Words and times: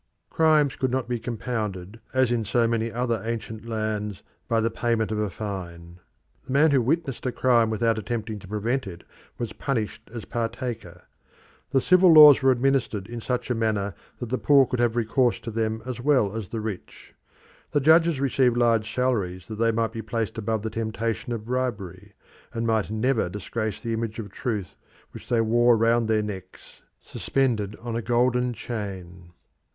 Crimes 0.31 0.75
could 0.75 0.89
not 0.89 1.07
be 1.07 1.19
compounded, 1.19 1.99
as 2.11 2.31
in 2.31 2.43
so 2.43 2.67
many 2.67 2.91
other 2.91 3.21
ancient 3.23 3.67
lands, 3.67 4.23
by 4.47 4.59
the 4.59 4.71
payment 4.71 5.11
of 5.11 5.19
a 5.19 5.29
fine. 5.29 5.99
The 6.47 6.53
man 6.53 6.71
who 6.71 6.81
witnessed 6.81 7.27
a 7.27 7.31
crime 7.31 7.69
without 7.69 7.99
attempting 7.99 8.39
to 8.39 8.47
prevent 8.47 8.87
it 8.87 9.03
was 9.37 9.53
punished 9.53 10.09
as 10.11 10.25
partaker. 10.25 11.03
The 11.69 11.81
civil 11.81 12.11
laws 12.11 12.41
were 12.41 12.49
administered 12.49 13.05
in 13.05 13.21
such 13.21 13.51
a 13.51 13.53
manner 13.53 13.93
that 14.17 14.29
the 14.29 14.39
poor 14.39 14.65
could 14.65 14.79
have 14.79 14.95
recourse 14.95 15.39
to 15.41 15.51
them 15.51 15.83
as 15.85 16.01
well 16.01 16.35
as 16.35 16.49
the 16.49 16.61
rich. 16.61 17.13
The 17.69 17.79
judges 17.79 18.19
received 18.19 18.57
large 18.57 18.91
salaries 18.91 19.45
that 19.49 19.57
they 19.59 19.71
might 19.71 19.91
be 19.91 20.01
placed 20.01 20.35
above 20.39 20.63
the 20.63 20.71
temptation 20.71 21.31
of 21.31 21.45
bribery, 21.45 22.13
and 22.53 22.65
might 22.65 22.89
never 22.89 23.29
disgrace 23.29 23.79
the 23.79 23.93
image 23.93 24.17
of 24.17 24.31
Truth 24.31 24.73
which 25.11 25.29
they 25.29 25.41
wore 25.41 25.77
round 25.77 26.07
their 26.07 26.23
necks 26.23 26.81
suspended 27.01 27.75
on 27.83 27.95
a 27.95 28.01
golden 28.01 28.51
chain. 28.53 29.33